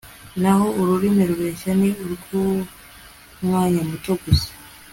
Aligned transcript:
naho 0.41 0.65
ururimi 0.79 1.23
rubeshya 1.29 1.71
ni 1.79 1.89
urw'umwanya 2.03 3.81
muto 3.89 4.11
gusa 4.23 4.51